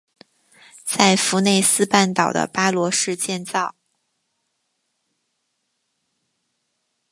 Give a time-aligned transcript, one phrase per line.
[0.83, 3.75] 在弗内斯半岛的巴罗市建造。